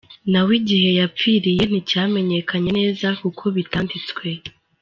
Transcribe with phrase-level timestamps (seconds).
[0.31, 4.25] Nawe igihe yapfiriye nticyamenyekanye neza kuko bitanditswe.